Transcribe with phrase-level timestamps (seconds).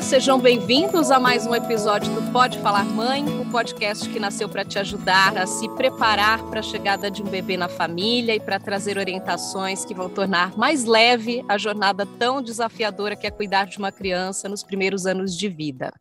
[0.00, 4.48] Sejam bem-vindos a mais um episódio do Pode Falar Mãe, o um podcast que nasceu
[4.48, 8.40] para te ajudar a se preparar para a chegada de um bebê na família e
[8.40, 13.66] para trazer orientações que vão tornar mais leve a jornada tão desafiadora que é cuidar
[13.66, 15.92] de uma criança nos primeiros anos de vida.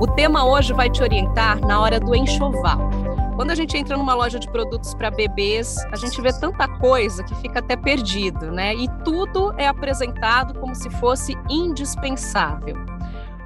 [0.00, 2.97] O tema hoje vai te orientar na hora do enxoval.
[3.38, 7.22] Quando a gente entra numa loja de produtos para bebês, a gente vê tanta coisa
[7.22, 8.74] que fica até perdido, né?
[8.74, 12.74] E tudo é apresentado como se fosse indispensável.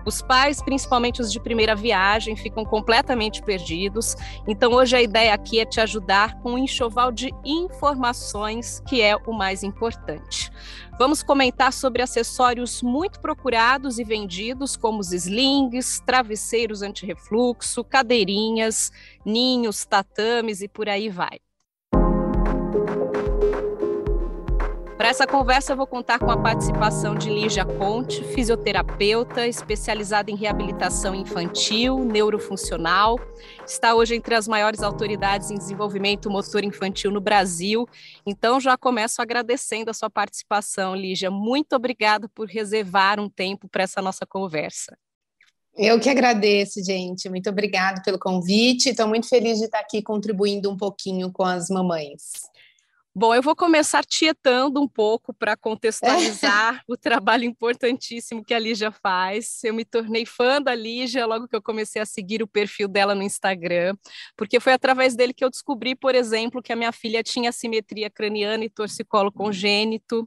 [0.05, 4.16] Os pais, principalmente os de primeira viagem, ficam completamente perdidos.
[4.47, 9.16] Então, hoje a ideia aqui é te ajudar com um enxoval de informações, que é
[9.16, 10.51] o mais importante.
[10.98, 18.93] Vamos comentar sobre acessórios muito procurados e vendidos, como os slings, travesseiros anti-refluxo, cadeirinhas,
[19.24, 21.41] ninhos, tatames e por aí vai.
[25.03, 30.37] Para essa conversa, eu vou contar com a participação de Lígia Conte, fisioterapeuta especializada em
[30.37, 33.19] reabilitação infantil, neurofuncional.
[33.67, 37.85] Está hoje entre as maiores autoridades em desenvolvimento motor infantil no Brasil.
[38.25, 41.33] Então, já começo agradecendo a sua participação, Lígia.
[41.33, 44.97] Muito obrigada por reservar um tempo para essa nossa conversa.
[45.77, 47.29] Eu que agradeço, gente.
[47.29, 48.91] Muito obrigada pelo convite.
[48.91, 52.52] Estou muito feliz de estar aqui contribuindo um pouquinho com as mamães.
[53.15, 58.91] Bom, eu vou começar tietando um pouco para contextualizar o trabalho importantíssimo que a Lígia
[58.91, 59.63] faz.
[59.63, 63.15] Eu me tornei fã da Lígia logo que eu comecei a seguir o perfil dela
[63.15, 63.95] no Instagram,
[64.34, 68.09] porque foi através dele que eu descobri, por exemplo, que a minha filha tinha assimetria
[68.09, 70.27] craniana e torcicolo congênito.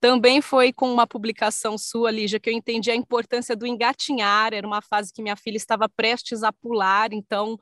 [0.00, 4.52] Também foi com uma publicação sua, Lígia, que eu entendi a importância do engatinhar.
[4.52, 7.58] Era uma fase que minha filha estava prestes a pular, então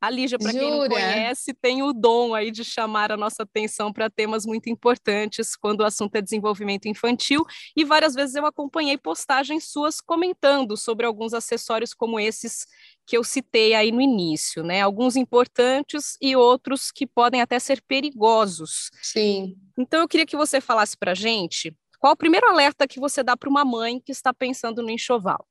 [0.00, 3.92] a Lígia, para quem não conhece, tem o dom aí de chamar a nossa atenção
[3.92, 7.44] para temas muito importantes quando o assunto é desenvolvimento infantil,
[7.76, 12.66] e várias vezes eu acompanhei postagens suas comentando sobre alguns acessórios como esses
[13.06, 14.80] que eu citei aí no início, né?
[14.80, 18.90] Alguns importantes e outros que podem até ser perigosos.
[19.02, 19.56] Sim.
[19.76, 23.36] Então eu queria que você falasse para gente qual o primeiro alerta que você dá
[23.36, 25.46] para uma mãe que está pensando no enxoval.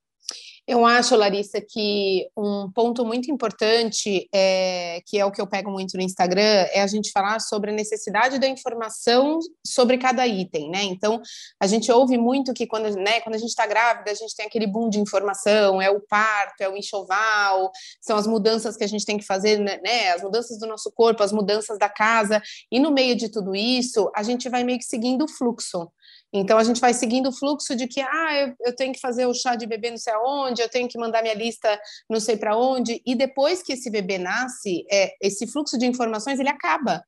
[0.70, 5.68] Eu acho, Larissa, que um ponto muito importante, é, que é o que eu pego
[5.68, 10.70] muito no Instagram, é a gente falar sobre a necessidade da informação sobre cada item,
[10.70, 10.84] né?
[10.84, 11.20] Então,
[11.58, 14.46] a gente ouve muito que quando, né, quando a gente está grávida, a gente tem
[14.46, 18.88] aquele boom de informação, é o parto, é o enxoval, são as mudanças que a
[18.88, 19.80] gente tem que fazer, né?
[19.82, 23.56] né as mudanças do nosso corpo, as mudanças da casa, e no meio de tudo
[23.56, 25.90] isso, a gente vai meio que seguindo o fluxo.
[26.32, 29.26] Então a gente vai seguindo o fluxo de que ah, eu, eu, tenho que fazer
[29.26, 32.36] o chá de bebê não sei aonde, eu tenho que mandar minha lista não sei
[32.36, 37.02] para onde, e depois que esse bebê nasce, é, esse fluxo de informações ele acaba.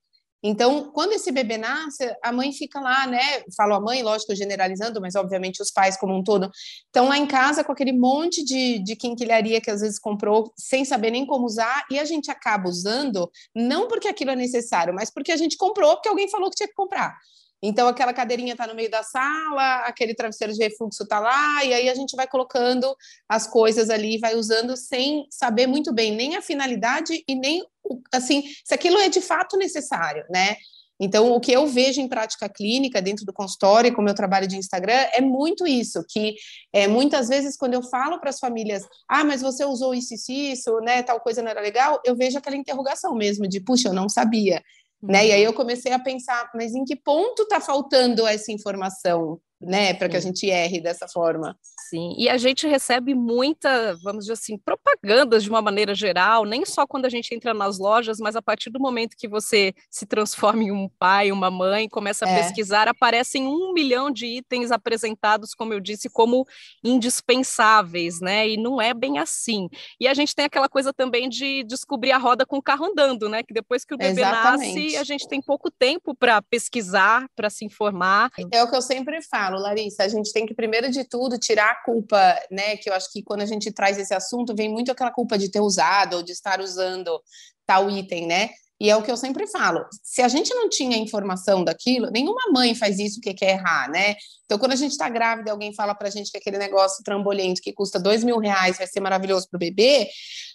[0.44, 3.20] Então, quando esse bebê nasce, a mãe fica lá, né?
[3.56, 6.50] Falo a mãe, lógico, generalizando, mas obviamente os pais como um todo,
[6.86, 10.84] estão lá em casa com aquele monte de, de quinquilharia que às vezes comprou sem
[10.84, 15.10] saber nem como usar, e a gente acaba usando, não porque aquilo é necessário, mas
[15.10, 17.16] porque a gente comprou, porque alguém falou que tinha que comprar.
[17.62, 21.72] Então, aquela cadeirinha está no meio da sala, aquele travesseiro de refluxo está lá, e
[21.72, 22.94] aí a gente vai colocando
[23.28, 27.64] as coisas ali, vai usando sem saber muito bem nem a finalidade e nem,
[28.12, 30.56] assim, se aquilo é de fato necessário, né?
[31.00, 34.46] Então, o que eu vejo em prática clínica dentro do consultório, com o meu trabalho
[34.46, 36.36] de Instagram, é muito isso, que
[36.72, 40.30] é, muitas vezes quando eu falo para as famílias, ah, mas você usou isso, isso,
[40.30, 43.92] isso, né, tal coisa não era legal, eu vejo aquela interrogação mesmo de, puxa, eu
[43.92, 44.62] não sabia.
[45.02, 45.26] Né?
[45.26, 49.40] E aí eu comecei a pensar, mas em que ponto está faltando essa informação?
[49.62, 51.56] Né, para que a gente erre dessa forma.
[51.88, 56.64] Sim, e a gente recebe muita, vamos dizer assim, propagandas de uma maneira geral, nem
[56.64, 60.06] só quando a gente entra nas lojas, mas a partir do momento que você se
[60.06, 62.42] transforma em um pai, uma mãe, começa a é.
[62.42, 66.46] pesquisar, aparecem um milhão de itens apresentados, como eu disse, como
[66.82, 69.68] indispensáveis, né, e não é bem assim.
[70.00, 73.28] E a gente tem aquela coisa também de descobrir a roda com o carro andando,
[73.28, 74.74] né, que depois que o bebê Exatamente.
[74.74, 78.30] nasce, a gente tem pouco tempo para pesquisar, para se informar.
[78.50, 81.38] É o que eu sempre falo, falo, Larissa, a gente tem que, primeiro de tudo,
[81.38, 82.16] tirar a culpa,
[82.50, 82.76] né?
[82.76, 85.50] Que eu acho que quando a gente traz esse assunto, vem muito aquela culpa de
[85.50, 87.20] ter usado ou de estar usando
[87.66, 88.50] tal item, né?
[88.82, 92.50] E é o que eu sempre falo: se a gente não tinha informação daquilo, nenhuma
[92.52, 94.16] mãe faz isso que quer errar, né?
[94.44, 97.62] Então, quando a gente está grávida alguém fala para a gente que aquele negócio trambolento
[97.62, 100.08] que custa dois mil reais vai ser maravilhoso para o bebê,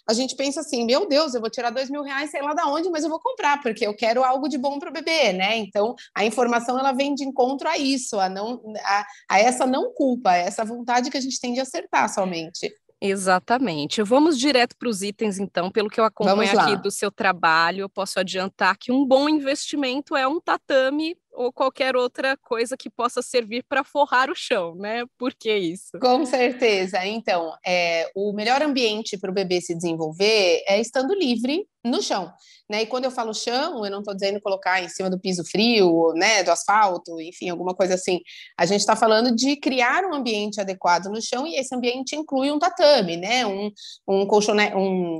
[0.06, 2.66] a gente pensa assim: meu Deus, eu vou tirar dois mil reais, sei lá da
[2.66, 5.56] onde, mas eu vou comprar, porque eu quero algo de bom para o bebê, né?
[5.56, 9.90] Então, a informação ela vem de encontro a isso, a, não, a, a essa não
[9.94, 12.70] culpa, a essa vontade que a gente tem de acertar somente.
[13.00, 14.02] Exatamente.
[14.02, 15.70] Vamos direto para os itens, então.
[15.70, 20.16] Pelo que eu acompanho aqui do seu trabalho, eu posso adiantar que um bom investimento
[20.16, 25.04] é um tatame ou qualquer outra coisa que possa servir para forrar o chão, né?
[25.16, 25.96] Por que isso?
[26.00, 27.06] Com certeza.
[27.06, 32.32] Então, é, o melhor ambiente para o bebê se desenvolver é estando livre no chão.
[32.68, 32.82] Né?
[32.82, 36.12] E quando eu falo chão, eu não estou dizendo colocar em cima do piso frio,
[36.16, 38.20] né, do asfalto, enfim, alguma coisa assim.
[38.58, 42.50] A gente está falando de criar um ambiente adequado no chão e esse ambiente inclui
[42.50, 43.70] um tatame, né, um,
[44.08, 45.16] um colchonete, um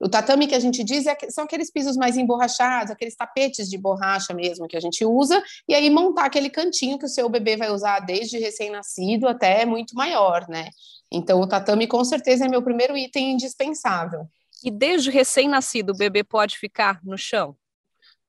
[0.00, 3.76] o tatame que a gente diz é, são aqueles pisos mais emborrachados, aqueles tapetes de
[3.76, 7.56] borracha mesmo que a gente usa, e aí montar aquele cantinho que o seu bebê
[7.56, 10.68] vai usar desde recém-nascido até muito maior, né?
[11.10, 14.28] Então, o tatame com certeza é meu primeiro item indispensável.
[14.62, 17.56] E desde recém-nascido, o bebê pode ficar no chão?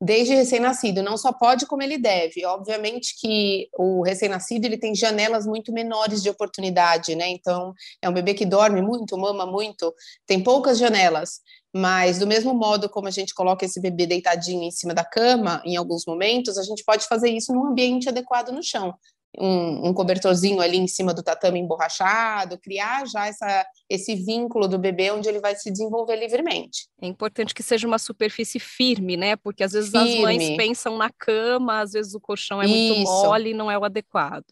[0.02, 2.46] Desde recém-nascido, não só pode como ele deve.
[2.46, 7.28] Obviamente que o recém-nascido ele tem janelas muito menores de oportunidade, né?
[7.28, 9.94] Então é um bebê que dorme muito, mama muito,
[10.26, 11.42] tem poucas janelas.
[11.76, 15.62] Mas do mesmo modo como a gente coloca esse bebê deitadinho em cima da cama,
[15.64, 18.94] em alguns momentos, a gente pode fazer isso num ambiente adequado no chão
[19.38, 24.80] um, um, cobertorzinho ali em cima do tatame emborrachado, criar já essa, esse vínculo do
[24.80, 26.88] bebê onde ele vai se desenvolver livremente.
[27.02, 29.36] É importante que seja uma superfície firme, né?
[29.36, 30.16] Porque às vezes firme.
[30.16, 32.96] as mães pensam na cama, às vezes o colchão é Isso.
[32.96, 34.46] muito mole e não é o adequado.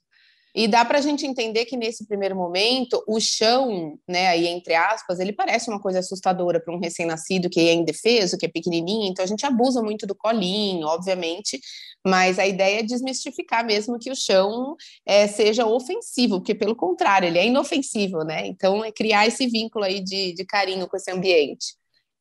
[0.58, 4.74] E dá para a gente entender que nesse primeiro momento o chão, né, aí entre
[4.74, 9.08] aspas, ele parece uma coisa assustadora para um recém-nascido que é indefeso, que é pequenininho,
[9.08, 11.62] então a gente abusa muito do colinho, obviamente,
[12.04, 14.76] mas a ideia é desmistificar mesmo que o chão
[15.06, 18.48] é, seja ofensivo, porque pelo contrário, ele é inofensivo, né?
[18.48, 21.76] Então é criar esse vínculo aí de, de carinho com esse ambiente.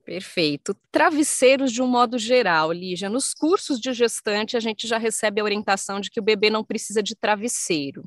[0.07, 0.73] Perfeito.
[0.93, 3.11] Travesseiros de um modo geral, Lígia.
[3.11, 6.63] Nos cursos de gestante, a gente já recebe a orientação de que o bebê não
[6.63, 8.05] precisa de travesseiro.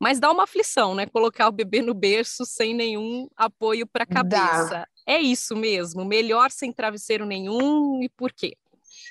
[0.00, 1.04] Mas dá uma aflição, né?
[1.04, 4.70] Colocar o bebê no berço sem nenhum apoio para a cabeça.
[4.70, 4.88] Dá.
[5.06, 6.06] É isso mesmo?
[6.06, 8.56] Melhor sem travesseiro nenhum e por quê?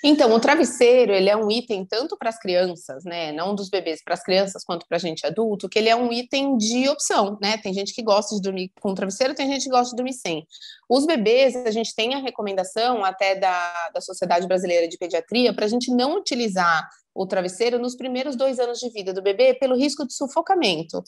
[0.04, 4.04] Então, o travesseiro, ele é um item tanto para as crianças, né, não dos bebês,
[4.04, 7.38] para as crianças quanto para a gente adulto, que ele é um item de opção,
[7.40, 7.58] né?
[7.58, 10.46] Tem gente que gosta de dormir com travesseiro, tem gente que gosta de dormir sem.
[10.90, 15.66] Os bebês, a gente tem a recomendação até da, da Sociedade Brasileira de Pediatria para
[15.66, 19.76] a gente não utilizar o travesseiro nos primeiros dois anos de vida do bebê pelo
[19.76, 21.04] risco de sufocamento.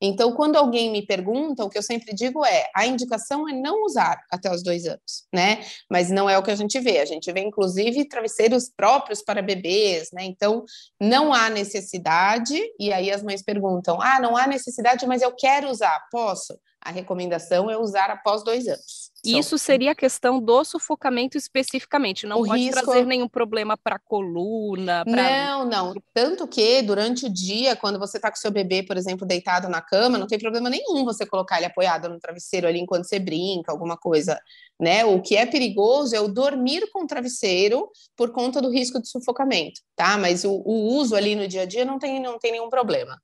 [0.00, 3.84] Então, quando alguém me pergunta, o que eu sempre digo é: a indicação é não
[3.84, 5.64] usar até os dois anos, né?
[5.90, 6.98] Mas não é o que a gente vê.
[6.98, 10.24] A gente vê, inclusive, travesseiros próprios para bebês, né?
[10.24, 10.64] Então,
[11.00, 12.58] não há necessidade.
[12.78, 16.58] E aí as mães perguntam: ah, não há necessidade, mas eu quero usar, posso?
[16.80, 19.07] A recomendação é usar após dois anos.
[19.24, 22.82] Isso seria a questão do sufocamento especificamente, não o pode risco...
[22.82, 25.04] trazer nenhum problema para a coluna.
[25.04, 25.46] Pra...
[25.46, 25.94] Não, não.
[26.14, 29.80] Tanto que durante o dia, quando você está com seu bebê, por exemplo, deitado na
[29.80, 33.72] cama, não tem problema nenhum você colocar ele apoiado no travesseiro ali enquanto você brinca,
[33.72, 34.40] alguma coisa.
[34.80, 35.04] Né?
[35.04, 39.08] O que é perigoso é o dormir com o travesseiro por conta do risco de
[39.08, 40.16] sufocamento, tá?
[40.16, 43.20] Mas o, o uso ali no dia a dia não tem, não tem nenhum problema.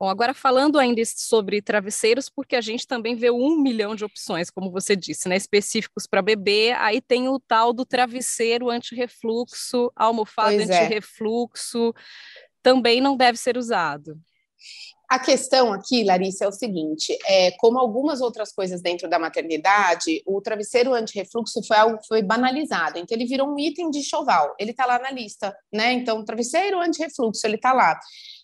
[0.00, 4.48] Bom, agora falando ainda sobre travesseiros, porque a gente também vê um milhão de opções,
[4.48, 10.54] como você disse, né, específicos para bebê, aí tem o tal do travesseiro anti-refluxo, almofada
[10.54, 10.62] é.
[10.62, 11.92] anti-refluxo,
[12.62, 14.16] também não deve ser usado.
[15.08, 20.22] A questão aqui, Larissa, é o seguinte: é, como algumas outras coisas dentro da maternidade,
[20.26, 24.54] o travesseiro anti-refluxo foi algo foi banalizado, então ele virou um item de choval.
[24.58, 25.92] Ele está lá na lista, né?
[25.92, 27.98] Então, travesseiro anti-refluxo, ele está lá.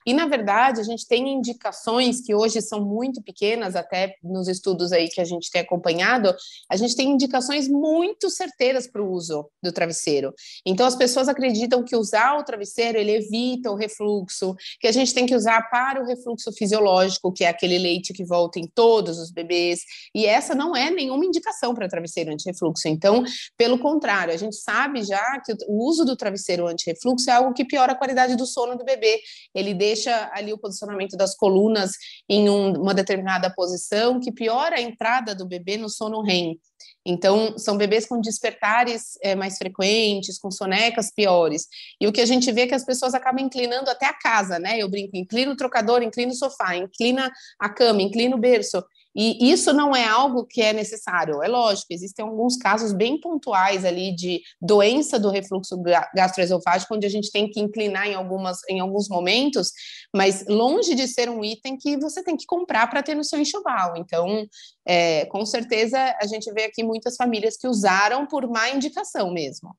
[0.07, 4.93] E, na verdade, a gente tem indicações que hoje são muito pequenas, até nos estudos
[4.93, 6.35] aí que a gente tem acompanhado,
[6.71, 10.33] a gente tem indicações muito certeiras para o uso do travesseiro.
[10.67, 15.15] Então, as pessoas acreditam que usar o travesseiro, ele evita o refluxo, que a gente
[15.15, 19.19] tem que usar para o refluxo fisiológico, que é aquele leite que volta em todos
[19.19, 19.81] os bebês,
[20.15, 22.89] e essa não é nenhuma indicação para travesseiro anti-refluxo.
[22.89, 23.25] Então,
[23.57, 27.65] pelo contrário, a gente sabe já que o uso do travesseiro anti-refluxo é algo que
[27.65, 29.21] piora a qualidade do sono do bebê,
[29.55, 31.93] ele deixa deixa ali o posicionamento das colunas
[32.29, 36.59] em um, uma determinada posição, que piora a entrada do bebê no sono REM.
[37.07, 41.67] Então, são bebês com despertares é, mais frequentes, com sonecas piores.
[42.01, 44.59] E o que a gente vê é que as pessoas acabam inclinando até a casa,
[44.59, 44.79] né?
[44.79, 48.83] Eu brinco, inclina o trocador, inclina o sofá, inclina a cama, inclina o berço.
[49.15, 51.43] E isso não é algo que é necessário.
[51.43, 55.81] É lógico, existem alguns casos bem pontuais ali de doença do refluxo
[56.15, 59.71] gastroesofágico, onde a gente tem que inclinar em, algumas, em alguns momentos,
[60.15, 63.39] mas longe de ser um item que você tem que comprar para ter no seu
[63.39, 63.97] enxoval.
[63.97, 64.47] Então,
[64.87, 69.75] é, com certeza, a gente vê aqui muitas famílias que usaram por má indicação mesmo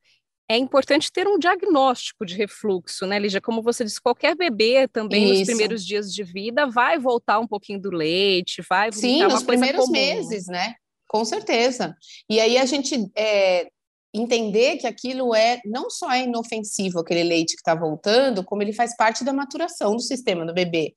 [0.48, 3.42] é importante ter um diagnóstico de refluxo, né, Lígia?
[3.42, 5.40] Como você disse, qualquer bebê também Isso.
[5.40, 9.82] nos primeiros dias de vida vai voltar um pouquinho do leite, vai Sim, nos primeiros
[9.82, 9.92] comum.
[9.92, 10.76] meses, né?
[11.08, 11.96] Com certeza.
[12.30, 13.68] E aí a gente é,
[14.14, 18.74] entender que aquilo é não só é inofensivo aquele leite que está voltando, como ele
[18.74, 20.94] faz parte da maturação do sistema do bebê.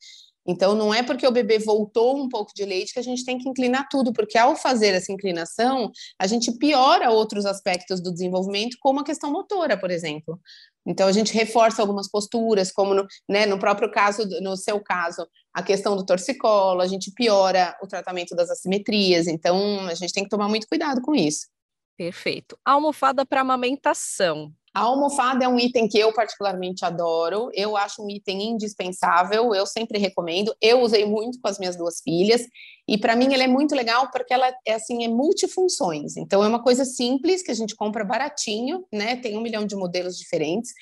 [0.48, 3.36] Então, não é porque o bebê voltou um pouco de leite que a gente tem
[3.36, 8.78] que inclinar tudo, porque ao fazer essa inclinação, a gente piora outros aspectos do desenvolvimento,
[8.80, 10.40] como a questão motora, por exemplo.
[10.86, 15.28] Então, a gente reforça algumas posturas, como no, né, no próprio caso, no seu caso,
[15.52, 19.26] a questão do torcicolo, a gente piora o tratamento das assimetrias.
[19.26, 21.46] Então, a gente tem que tomar muito cuidado com isso.
[21.94, 22.58] Perfeito.
[22.64, 24.50] Almofada para amamentação.
[24.78, 29.66] A almofada é um item que eu particularmente adoro, eu acho um item indispensável, eu
[29.66, 30.54] sempre recomendo.
[30.62, 32.42] Eu usei muito com as minhas duas filhas
[32.88, 36.16] e para mim ela é muito legal porque ela é assim é multifunções.
[36.16, 39.16] Então é uma coisa simples que a gente compra baratinho, né?
[39.16, 40.72] Tem um milhão de modelos diferentes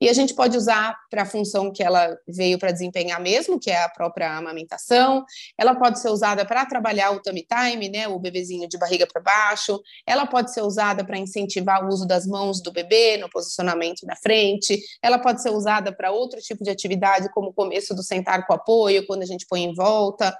[0.00, 3.70] e a gente pode usar para a função que ela veio para desempenhar mesmo, que
[3.70, 5.24] é a própria amamentação.
[5.58, 8.06] Ela pode ser usada para trabalhar o tummy time, né?
[8.06, 9.80] O bebezinho de barriga para baixo.
[10.06, 14.14] Ela pode ser usada para incentivar o uso das mãos do bebê no posicionamento na
[14.14, 14.80] frente.
[15.02, 18.54] Ela pode ser usada para outro tipo de atividade, como o começo do sentar com
[18.54, 20.36] apoio, quando a gente põe em volta.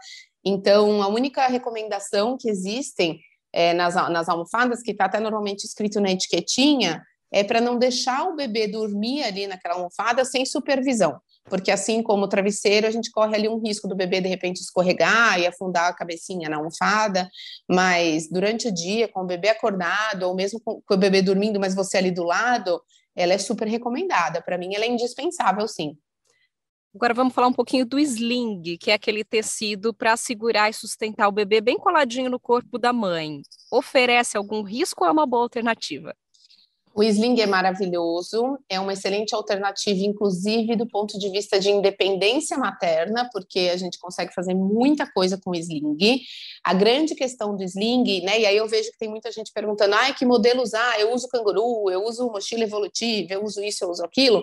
[0.48, 3.18] Então, a única recomendação que existem
[3.52, 8.28] é, nas, nas almofadas, que está até normalmente escrito na etiquetinha, é para não deixar
[8.28, 11.18] o bebê dormir ali naquela almofada sem supervisão,
[11.50, 14.60] porque assim como o travesseiro, a gente corre ali um risco do bebê de repente
[14.60, 17.28] escorregar e afundar a cabecinha na almofada,
[17.68, 21.58] mas durante o dia, com o bebê acordado, ou mesmo com, com o bebê dormindo,
[21.58, 22.80] mas você ali do lado,
[23.16, 24.40] ela é super recomendada.
[24.40, 25.96] Para mim, ela é indispensável, sim.
[26.96, 31.28] Agora vamos falar um pouquinho do sling, que é aquele tecido para segurar e sustentar
[31.28, 33.42] o bebê bem coladinho no corpo da mãe.
[33.70, 36.16] Oferece algum risco ou é uma boa alternativa?
[36.94, 42.56] O sling é maravilhoso, é uma excelente alternativa, inclusive do ponto de vista de independência
[42.56, 46.22] materna, porque a gente consegue fazer muita coisa com o sling.
[46.64, 48.40] A grande questão do sling, né?
[48.40, 50.98] E aí eu vejo que tem muita gente perguntando: ah, que modelo usar?
[50.98, 54.42] Eu uso canguru, eu uso mochila evolutiva, eu uso isso, eu uso aquilo.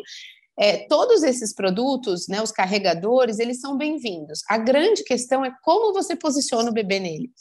[0.58, 4.42] É, todos esses produtos, né, os carregadores, eles são bem-vindos.
[4.48, 7.32] A grande questão é como você posiciona o bebê nele.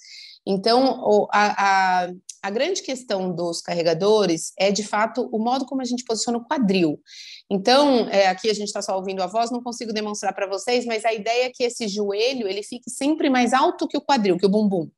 [0.46, 5.84] Então, a, a, a, grande questão dos carregadores é, de fato, o modo como a
[5.84, 7.00] gente posiciona o quadril.
[7.50, 10.84] Então, é, aqui a gente está só ouvindo a voz, não consigo demonstrar para vocês,
[10.84, 14.36] mas a ideia é que esse joelho ele fique sempre mais alto que o quadril,
[14.36, 14.90] que o bumbum.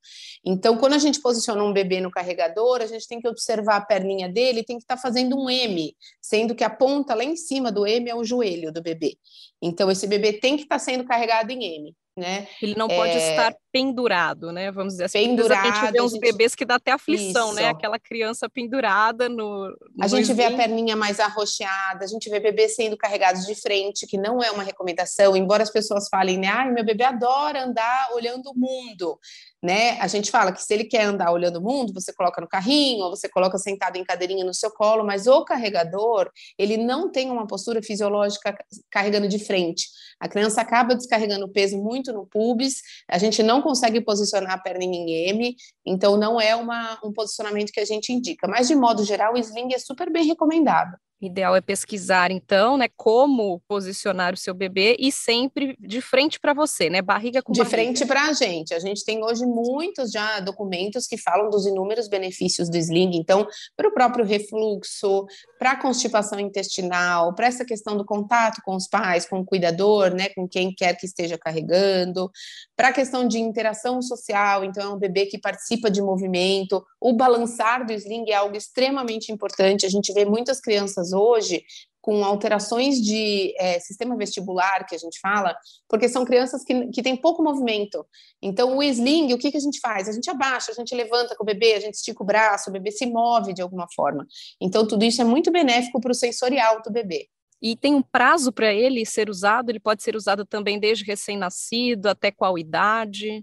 [0.45, 3.85] Então, quando a gente posiciona um bebê no carregador, a gente tem que observar a
[3.85, 7.37] perninha dele, tem que estar tá fazendo um M, sendo que a ponta lá em
[7.37, 9.17] cima do M é o joelho do bebê.
[9.63, 12.47] Então, esse bebê tem que estar tá sendo carregado em M né?
[12.63, 13.31] Ele não pode é...
[13.31, 14.71] estar pendurado, né?
[14.71, 15.19] Vamos dizer assim.
[15.19, 15.67] Pendurado.
[15.67, 16.21] A gente vê uns gente...
[16.21, 17.63] bebês que dá até aflição, né?
[17.63, 17.63] Isso.
[17.63, 17.69] né?
[17.69, 19.69] Aquela criança pendurada no.
[19.69, 23.55] no a gente vê a perninha mais arroxeada, a gente vê bebês sendo carregados de
[23.55, 26.49] frente, que não é uma recomendação, embora as pessoas falem, né?
[26.49, 29.19] Ai, meu bebê adora andar olhando o mundo.
[29.65, 29.99] Né?
[29.99, 33.05] A gente fala que se ele quer andar olhando o mundo, você coloca no carrinho,
[33.05, 37.31] ou você coloca sentado em cadeirinha no seu colo, mas o carregador, ele não tem
[37.31, 38.55] uma postura fisiológica
[38.91, 39.89] carregando de frente.
[40.21, 44.85] A criança acaba descarregando peso muito no pubis, a gente não consegue posicionar a perna
[44.85, 45.57] em M,
[45.87, 48.47] então não é uma, um posicionamento que a gente indica.
[48.47, 52.89] Mas, de modo geral, o sling é super bem recomendado ideal é pesquisar, então, né,
[52.97, 57.61] como posicionar o seu bebê e sempre de frente para você, né, barriga com De
[57.61, 57.77] barriga.
[57.77, 58.75] frente para a gente.
[58.75, 63.47] A gente tem hoje muitos já documentos que falam dos inúmeros benefícios do sling, então,
[63.77, 65.25] para o próprio refluxo,
[65.59, 70.15] para a constipação intestinal, para essa questão do contato com os pais, com o cuidador,
[70.15, 72.31] né, com quem quer que esteja carregando,
[72.77, 77.13] para a questão de interação social, então é um bebê que participa de movimento, o
[77.15, 79.87] balançar do sling é algo extremamente importante.
[79.87, 81.65] A gente vê muitas crianças hoje
[82.05, 85.57] com alterações de é, sistema vestibular, que a gente fala,
[85.89, 88.07] porque são crianças que, que têm pouco movimento.
[88.43, 90.07] Então, o sling, o que, que a gente faz?
[90.07, 92.73] A gente abaixa, a gente levanta com o bebê, a gente estica o braço, o
[92.75, 94.27] bebê se move de alguma forma.
[94.61, 97.27] Então, tudo isso é muito benéfico para o sensorial do bebê.
[97.63, 99.71] E tem um prazo para ele ser usado?
[99.71, 103.43] Ele pode ser usado também desde recém-nascido até qual idade?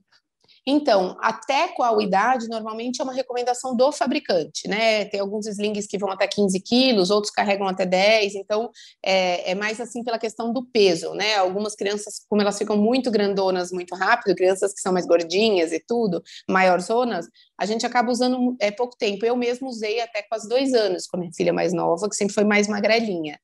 [0.65, 5.05] Então, até qual idade, normalmente é uma recomendação do fabricante, né?
[5.05, 8.69] Tem alguns slings que vão até 15 quilos, outros carregam até 10, então
[9.03, 11.35] é, é, mais assim pela questão do peso, né?
[11.35, 15.79] Algumas crianças, como elas ficam muito grandonas muito rápido, crianças que são mais gordinhas e
[15.79, 17.27] tudo, maior zonas,
[17.59, 19.25] a gente acaba usando é, pouco tempo.
[19.25, 22.35] Eu mesmo usei até quase dois anos com a minha filha mais nova, que sempre
[22.35, 23.39] foi mais magrelinha.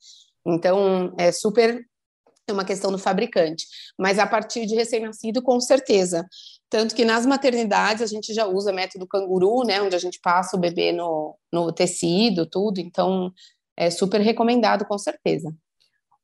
[0.46, 1.84] Então, é super
[2.50, 3.68] é uma questão do fabricante,
[4.00, 6.26] mas a partir de recém-nascido, com certeza.
[6.70, 10.58] Tanto que nas maternidades a gente já usa método canguru, né, onde a gente passa
[10.58, 13.32] o bebê no, no tecido, tudo, então
[13.76, 15.56] é super recomendado, com certeza.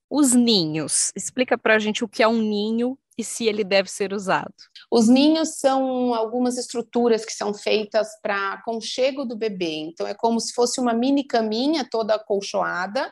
[0.09, 3.89] Os ninhos, explica para a gente o que é um ninho e se ele deve
[3.89, 4.53] ser usado?
[4.91, 9.75] Os ninhos são algumas estruturas que são feitas para conchego do bebê.
[9.75, 13.09] Então, é como se fosse uma mini caminha toda acolchoada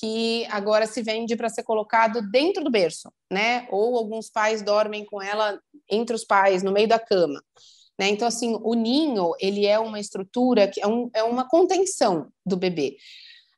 [0.00, 3.68] que agora se vende para ser colocado dentro do berço, né?
[3.70, 7.42] Ou alguns pais dormem com ela entre os pais, no meio da cama.
[7.98, 8.08] Né?
[8.08, 12.56] Então, assim, o ninho, ele é uma estrutura que é, um, é uma contenção do
[12.56, 12.96] bebê.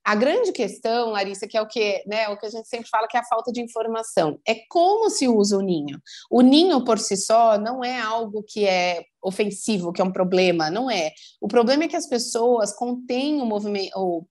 [0.05, 3.07] A grande questão, Larissa, que é o que, né, o que a gente sempre fala
[3.07, 6.01] que é a falta de informação, é como se usa o ninho.
[6.29, 10.69] O ninho por si só não é algo que é ofensivo, que é um problema,
[10.69, 11.13] não é.
[11.41, 14.27] O problema é que as pessoas contêm o movimento,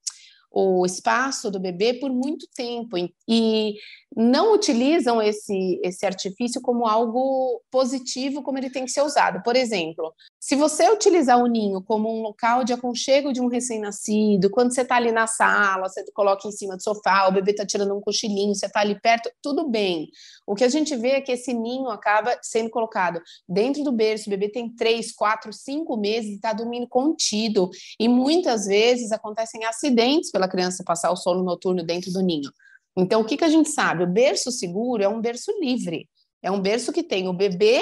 [0.52, 3.76] o espaço do bebê por muito tempo e
[4.14, 9.42] não utilizam esse, esse artifício como algo positivo, como ele tem que ser usado.
[9.42, 14.50] Por exemplo, se você utilizar o ninho como um local de aconchego de um recém-nascido,
[14.50, 17.66] quando você está ali na sala, você coloca em cima do sofá, o bebê está
[17.66, 20.10] tirando um cochilinho, você está ali perto, tudo bem.
[20.46, 24.28] O que a gente vê é que esse ninho acaba sendo colocado dentro do berço,
[24.28, 29.64] o bebê tem três, quatro, cinco meses e está dormindo contido, e muitas vezes acontecem
[29.64, 32.52] acidentes pela criança passar o sono noturno dentro do ninho.
[32.98, 34.04] Então, o que, que a gente sabe?
[34.04, 36.10] O berço seguro é um berço livre,
[36.42, 37.82] é um berço que tem o bebê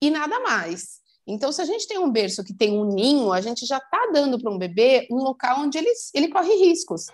[0.00, 1.00] e nada mais.
[1.26, 4.08] Então, se a gente tem um berço que tem um ninho, a gente já está
[4.12, 7.06] dando para um bebê um local onde ele, ele corre riscos.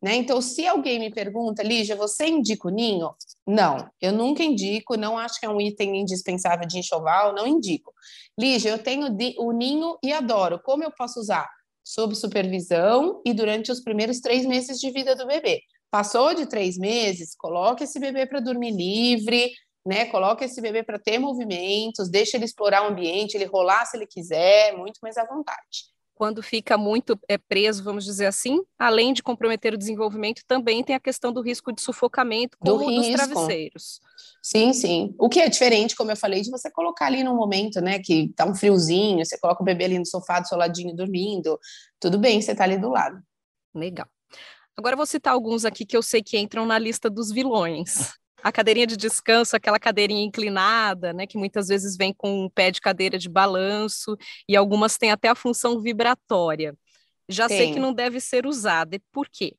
[0.00, 0.14] Né?
[0.14, 3.10] Então, se alguém me pergunta, Lígia, você indica o ninho?
[3.46, 7.92] Não, eu nunca indico, não acho que é um item indispensável de enxoval, não indico.
[8.38, 10.60] Lígia, eu tenho o ninho e adoro.
[10.64, 11.48] Como eu posso usar?
[11.88, 15.62] Sob supervisão e durante os primeiros três meses de vida do bebê.
[15.90, 19.50] Passou de três meses, coloque esse bebê para dormir livre,
[19.86, 20.04] né?
[20.04, 24.06] Coloque esse bebê para ter movimentos, deixa ele explorar o ambiente, ele rolar se ele
[24.06, 25.88] quiser, muito mais à vontade.
[26.18, 30.96] Quando fica muito é, preso, vamos dizer assim, além de comprometer o desenvolvimento, também tem
[30.96, 34.00] a questão do risco de sufocamento, como do dos travesseiros.
[34.42, 35.14] Sim, sim.
[35.16, 38.32] O que é diferente, como eu falei, de você colocar ali no momento, né, que
[38.34, 41.56] tá um friozinho, você coloca o bebê ali no sofá do seu ladinho dormindo,
[42.00, 43.22] tudo bem, você tá ali do lado.
[43.72, 44.08] Legal.
[44.76, 48.12] Agora eu vou citar alguns aqui que eu sei que entram na lista dos vilões.
[48.42, 52.70] A cadeirinha de descanso, aquela cadeirinha inclinada, né, que muitas vezes vem com um pé
[52.70, 54.16] de cadeira de balanço,
[54.48, 56.74] e algumas têm até a função vibratória.
[57.28, 57.58] Já Tem.
[57.58, 58.96] sei que não deve ser usada.
[58.96, 59.54] E por quê?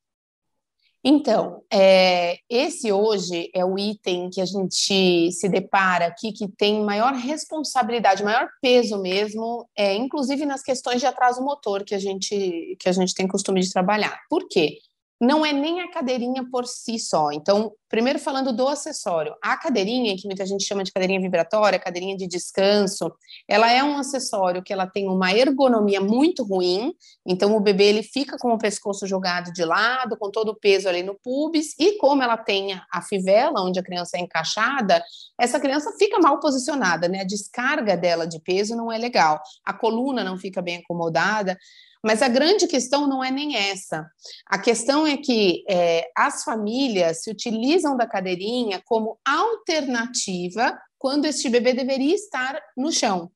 [1.01, 6.83] Então, é, esse hoje é o item que a gente se depara aqui que tem
[6.83, 12.75] maior responsabilidade, maior peso mesmo, é, inclusive nas questões de atraso motor que a gente
[12.77, 14.19] que a gente tem costume de trabalhar.
[14.29, 14.79] Por quê?
[15.19, 17.31] Não é nem a cadeirinha por si só.
[17.31, 19.35] Então, primeiro falando do acessório.
[19.41, 23.11] A cadeirinha, que muita gente chama de cadeirinha vibratória, cadeirinha de descanso,
[23.47, 26.93] ela é um acessório que ela tem uma ergonomia muito ruim.
[27.25, 30.87] Então, o bebê ele fica com o pescoço jogado de lado, com todo o peso
[30.87, 35.03] ali no pubis, e como ela tem a fivela, onde a criança é encaixada,
[35.37, 37.21] essa criança fica mal posicionada, né?
[37.21, 39.41] A descarga dela de peso não é legal.
[39.65, 41.57] A coluna não fica bem acomodada.
[42.03, 44.09] Mas a grande questão não é nem essa.
[44.45, 51.49] A questão é que é, as famílias se utilizam da cadeirinha como alternativa quando este
[51.49, 53.31] bebê deveria estar no chão.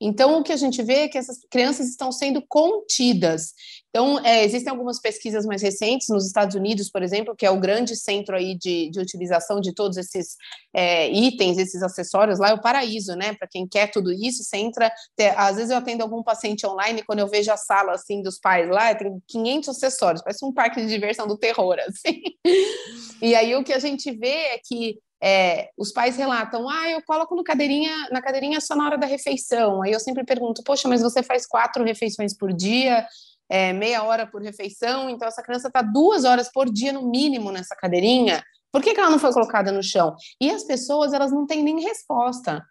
[0.00, 3.52] Então, o que a gente vê é que essas crianças estão sendo contidas.
[3.90, 7.58] Então, é, existem algumas pesquisas mais recentes nos Estados Unidos, por exemplo, que é o
[7.58, 10.36] grande centro aí de, de utilização de todos esses
[10.72, 13.34] é, itens, esses acessórios, lá é o paraíso, né?
[13.34, 14.92] Para quem quer tudo isso, você entra,
[15.36, 18.68] às vezes eu atendo algum paciente online, quando eu vejo a sala, assim, dos pais
[18.70, 22.22] lá, tem 500 acessórios, parece um parque de diversão do terror, assim.
[23.20, 27.02] E aí o que a gente vê é que é, os pais relatam, ah, eu
[27.02, 29.82] coloco no cadeirinha, na cadeirinha só na hora da refeição.
[29.82, 33.06] Aí eu sempre pergunto, poxa, mas você faz quatro refeições por dia,
[33.50, 37.50] é, meia hora por refeição, então essa criança está duas horas por dia no mínimo
[37.50, 38.42] nessa cadeirinha.
[38.72, 40.14] Por que, que ela não foi colocada no chão?
[40.40, 42.64] E as pessoas, elas não têm nem resposta.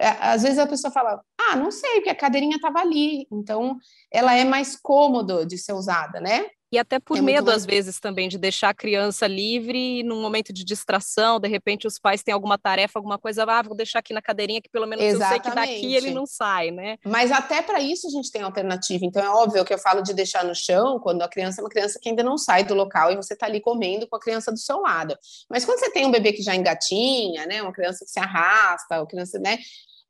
[0.00, 3.26] É, às vezes a pessoa fala, ah, não sei, porque a cadeirinha estava ali.
[3.30, 3.76] Então,
[4.10, 6.46] ela é mais cômodo de ser usada, né?
[6.72, 10.22] E até por é medo, às vezes, também, de deixar a criança livre e num
[10.22, 13.98] momento de distração, de repente os pais têm alguma tarefa, alguma coisa, ah, vou deixar
[13.98, 15.36] aqui na cadeirinha que pelo menos Exatamente.
[15.36, 16.96] eu sei que daqui ele não sai, né?
[17.04, 19.04] Mas até para isso a gente tem alternativa.
[19.04, 21.68] Então é óbvio que eu falo de deixar no chão quando a criança é uma
[21.68, 24.50] criança que ainda não sai do local e você está ali comendo com a criança
[24.50, 25.14] do seu lado.
[25.50, 28.98] Mas quando você tem um bebê que já engatinha, né, uma criança que se arrasta,
[28.98, 29.58] uma criança, né,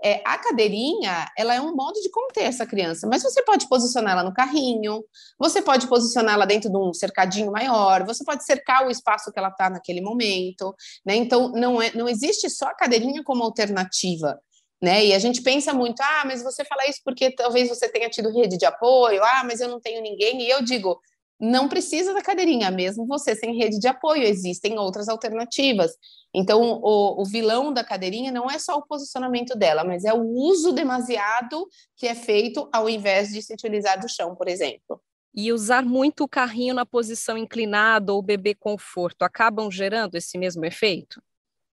[0.05, 4.13] é, a cadeirinha, ela é um modo de conter essa criança, mas você pode posicionar
[4.13, 5.05] ela no carrinho,
[5.39, 9.39] você pode posicionar ela dentro de um cercadinho maior, você pode cercar o espaço que
[9.39, 10.75] ela está naquele momento,
[11.07, 11.15] né?
[11.15, 14.39] Então, não, é, não existe só a cadeirinha como alternativa,
[14.83, 15.05] né?
[15.07, 18.33] E a gente pensa muito, ah, mas você fala isso porque talvez você tenha tido
[18.33, 21.01] rede de apoio, ah, mas eu não tenho ninguém, e eu digo,
[21.43, 25.91] não precisa da cadeirinha, mesmo você sem rede de apoio, existem outras alternativas.
[26.33, 30.23] Então, o, o, vilão da cadeirinha não é só o posicionamento dela, mas é o
[30.23, 35.01] uso demasiado que é feito ao invés de se utilizar do chão, por exemplo.
[35.35, 40.65] E usar muito o carrinho na posição inclinada ou bebê conforto acabam gerando esse mesmo
[40.65, 41.21] efeito?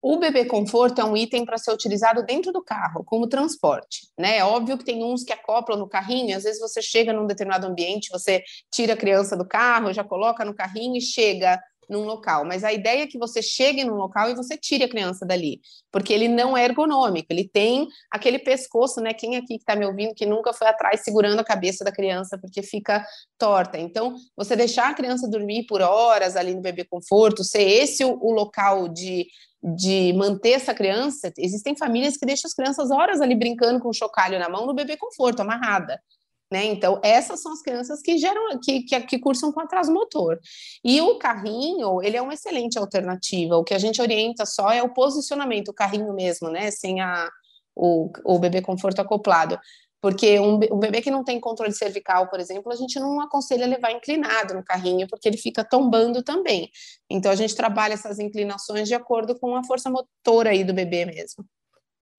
[0.10, 4.38] O bebê conforto é um item para ser utilizado dentro do carro, como transporte, né?
[4.38, 7.68] É óbvio que tem uns que acoplam no carrinho, às vezes você chega num determinado
[7.68, 8.42] ambiente, você
[8.72, 12.72] tira a criança do carro, já coloca no carrinho e chega num local, mas a
[12.72, 15.60] ideia é que você chegue num local e você tire a criança dali,
[15.92, 19.14] porque ele não é ergonômico, ele tem aquele pescoço, né?
[19.14, 22.38] Quem aqui que está me ouvindo que nunca foi atrás segurando a cabeça da criança
[22.38, 23.06] porque fica
[23.38, 23.78] torta.
[23.78, 28.18] Então, você deixar a criança dormir por horas ali no bebê conforto, ser esse o,
[28.22, 29.28] o local de
[29.76, 33.94] de manter essa criança, existem famílias que deixam as crianças horas ali brincando com o
[33.94, 36.02] chocalho na mão no bebê conforto, amarrada.
[36.50, 36.66] Né?
[36.66, 40.40] Então, essas são as crianças que geram, que, que, que, cursam com atraso motor.
[40.84, 43.58] E o carrinho, ele é uma excelente alternativa.
[43.58, 46.72] O que a gente orienta só é o posicionamento, o carrinho mesmo, né?
[46.72, 47.30] Sem a,
[47.76, 49.60] o, o bebê conforto acoplado.
[50.02, 53.66] Porque um, um, bebê que não tem controle cervical, por exemplo, a gente não aconselha
[53.66, 56.70] levar inclinado no carrinho, porque ele fica tombando também.
[57.10, 61.06] Então, a gente trabalha essas inclinações de acordo com a força motora aí do bebê
[61.06, 61.44] mesmo.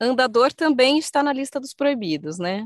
[0.01, 2.65] Andador também está na lista dos proibidos, né?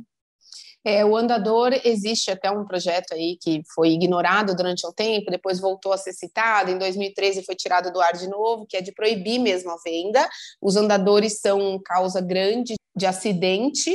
[0.85, 5.61] É, o andador existe até um projeto aí que foi ignorado durante um tempo, depois
[5.61, 8.91] voltou a ser citado, em 2013 foi tirado do ar de novo, que é de
[8.91, 10.29] proibir mesmo a venda.
[10.61, 13.93] Os andadores são causa grande de acidente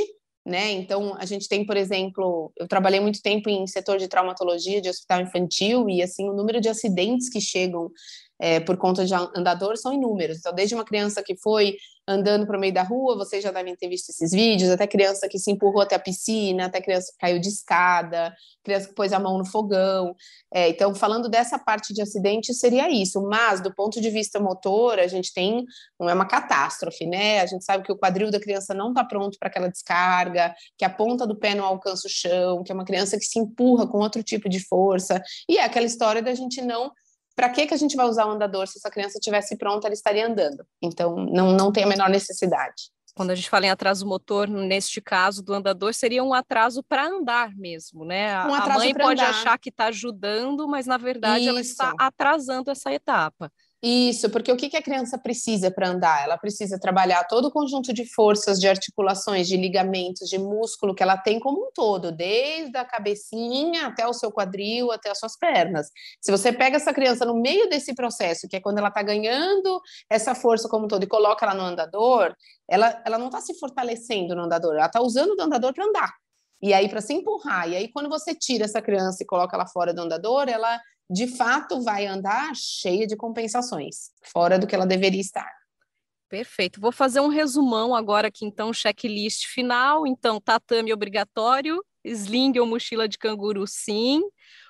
[0.48, 0.72] né?
[0.72, 4.88] Então, a gente tem, por exemplo, eu trabalhei muito tempo em setor de traumatologia de
[4.88, 7.90] hospital infantil e, assim, o número de acidentes que chegam
[8.38, 10.38] é, por conta de andador são inúmeros.
[10.38, 13.76] Então, desde uma criança que foi andando para o meio da rua, vocês já devem
[13.76, 17.18] ter visto esses vídeos, até criança que se empurrou até a piscina, até criança que
[17.18, 20.16] caiu de escada, criança que pôs a mão no fogão.
[20.50, 23.20] É, então, falando dessa parte de acidente, seria isso.
[23.20, 25.66] Mas, do ponto de vista motor, a gente tem,
[26.00, 27.40] não é uma catástrofe, né?
[27.40, 30.86] A gente sabe que o quadril da criança não está pronto para aquela descarga, que
[30.86, 33.86] a ponta do pé não alcança o chão, que é uma criança que se empurra
[33.86, 35.20] com outro tipo de força.
[35.46, 36.90] E é aquela história da gente não
[37.38, 39.94] para que, que a gente vai usar o andador se essa criança estivesse pronta, ela
[39.94, 40.66] estaria andando?
[40.82, 42.90] Então, não, não tem a menor necessidade.
[43.14, 47.06] Quando a gente fala em atraso motor, neste caso do andador, seria um atraso para
[47.06, 48.44] andar mesmo, né?
[48.44, 49.30] Um a mãe pode andar.
[49.30, 51.48] achar que está ajudando, mas na verdade Isso.
[51.48, 53.52] ela está atrasando essa etapa.
[53.80, 56.24] Isso, porque o que, a criança precisa para andar?
[56.24, 61.02] Ela precisa trabalhar todo o conjunto de forças, de articulações, de ligamentos, de músculo que
[61.02, 65.38] ela tem como um todo, desde a cabecinha até o seu quadril, até as suas
[65.38, 65.90] pernas.
[66.20, 69.80] Se você pega essa criança no meio desse processo, que é quando ela está ganhando
[70.10, 72.34] essa força como um todo e coloca ela no andador,
[72.68, 76.12] ela, ela não está se fortalecendo no andador, ela está usando o andador para andar.
[76.60, 77.68] E aí, para se empurrar.
[77.68, 80.80] E aí, quando você tira essa criança e coloca ela fora do andador, ela
[81.10, 85.50] de fato vai andar cheia de compensações, fora do que ela deveria estar.
[86.28, 86.80] Perfeito.
[86.80, 90.06] Vou fazer um resumão agora aqui, então, checklist final.
[90.06, 94.20] Então, tatame obrigatório, sling ou mochila de canguru, sim.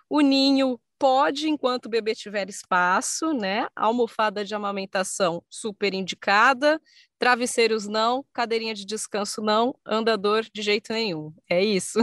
[0.09, 3.67] O ninho pode, enquanto o bebê tiver espaço, né?
[3.75, 6.81] Almofada de amamentação super indicada.
[7.19, 11.33] Travesseiros não, cadeirinha de descanso não, andador de jeito nenhum.
[11.51, 11.99] É isso.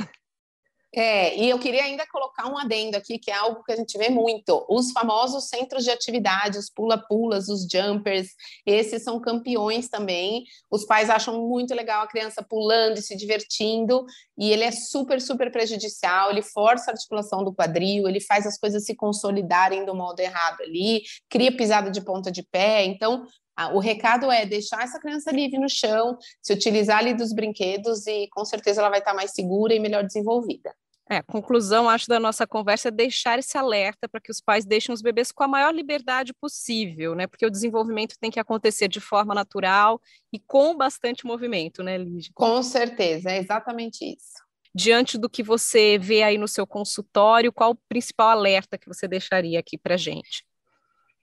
[0.97, 3.97] É, e eu queria ainda colocar um adendo aqui, que é algo que a gente
[3.97, 8.29] vê muito: os famosos centros de atividade, os pula-pulas, os jumpers,
[8.65, 10.45] esses são campeões também.
[10.71, 14.05] Os pais acham muito legal a criança pulando e se divertindo,
[14.37, 18.57] e ele é super, super prejudicial, ele força a articulação do quadril, ele faz as
[18.57, 22.85] coisas se consolidarem do modo errado ali, cria pisada de ponta de pé.
[22.85, 23.27] Então,
[23.73, 28.29] o recado é deixar essa criança livre no chão, se utilizar ali dos brinquedos e
[28.29, 30.73] com certeza ela vai estar mais segura e melhor desenvolvida.
[31.09, 34.65] É, a conclusão, acho, da nossa conversa é deixar esse alerta para que os pais
[34.65, 37.27] deixem os bebês com a maior liberdade possível, né?
[37.27, 40.01] Porque o desenvolvimento tem que acontecer de forma natural
[40.33, 42.31] e com bastante movimento, né, Lígia?
[42.33, 44.43] Com certeza, é exatamente isso.
[44.73, 49.07] Diante do que você vê aí no seu consultório, qual o principal alerta que você
[49.07, 50.43] deixaria aqui para gente?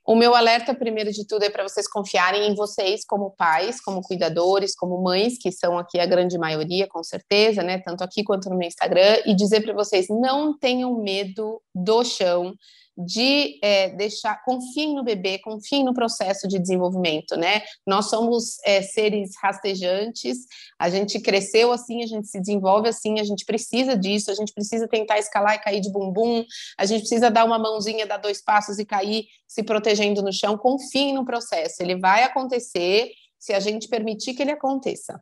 [0.05, 4.03] O meu alerta, primeiro de tudo, é para vocês confiarem em vocês como pais, como
[4.03, 7.79] cuidadores, como mães, que são aqui a grande maioria, com certeza, né?
[7.79, 12.53] Tanto aqui quanto no meu Instagram, e dizer para vocês: não tenham medo do chão,
[12.97, 17.63] de é, deixar, confiem no bebê, confiem no processo de desenvolvimento, né?
[17.87, 20.39] Nós somos é, seres rastejantes,
[20.79, 24.53] a gente cresceu assim, a gente se desenvolve assim, a gente precisa disso, a gente
[24.53, 26.45] precisa tentar escalar e cair de bumbum,
[26.79, 30.59] a gente precisa dar uma mãozinha, dar dois passos e cair se protegendo no chão.
[30.59, 35.21] Confiem no processo, ele vai acontecer se a gente permitir que ele aconteça.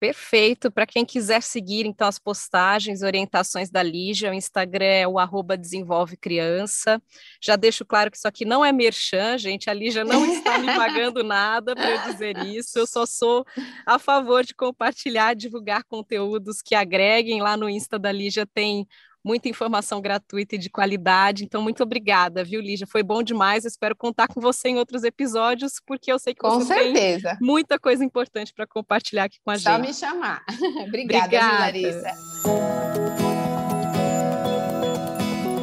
[0.00, 0.70] Perfeito.
[0.70, 5.56] Para quem quiser seguir, então, as postagens, orientações da Lígia, o Instagram é o arroba
[5.56, 7.02] desenvolve criança.
[7.42, 9.68] Já deixo claro que isso aqui não é merchan, gente.
[9.68, 12.78] A Lígia não está me pagando nada para eu dizer isso.
[12.78, 13.44] Eu só sou
[13.84, 17.42] a favor de compartilhar, divulgar conteúdos que agreguem.
[17.42, 18.86] Lá no Insta da Lígia tem
[19.28, 21.44] muita informação gratuita e de qualidade.
[21.44, 22.86] Então, muito obrigada, viu, Lígia?
[22.86, 23.64] Foi bom demais.
[23.64, 27.36] Eu espero contar com você em outros episódios, porque eu sei que com você certeza.
[27.36, 29.92] tem muita coisa importante para compartilhar aqui com a Só gente.
[29.92, 30.42] Só me chamar.
[30.88, 31.58] obrigada, obrigada.
[31.58, 32.12] Larissa.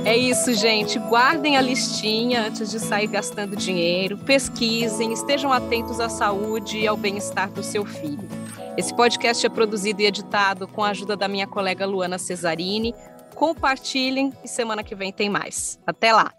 [0.05, 0.99] É isso, gente.
[0.99, 4.15] Guardem a listinha antes de sair gastando dinheiro.
[4.19, 8.29] Pesquisem, estejam atentos à saúde e ao bem-estar do seu filho.
[8.77, 12.93] Esse podcast é produzido e editado com a ajuda da minha colega Luana Cesarini
[13.35, 15.79] compartilhem e semana que vem tem mais.
[15.85, 16.33] Até lá!